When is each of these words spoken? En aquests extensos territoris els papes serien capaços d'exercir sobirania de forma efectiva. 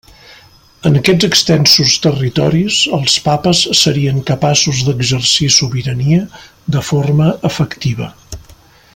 En 0.89 0.95
aquests 0.99 1.25
extensos 1.25 1.91
territoris 2.05 2.77
els 2.99 3.17
papes 3.27 3.61
serien 3.81 4.23
capaços 4.31 4.81
d'exercir 4.89 5.49
sobirania 5.57 6.23
de 6.77 6.83
forma 6.89 7.29
efectiva. 7.51 8.09